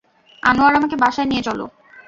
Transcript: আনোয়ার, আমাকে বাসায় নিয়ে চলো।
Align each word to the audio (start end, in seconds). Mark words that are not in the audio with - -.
আনোয়ার, 0.43 0.73
আমাকে 0.75 0.95
বাসায় 1.03 1.27
নিয়ে 1.27 1.43
চলো। 1.47 1.65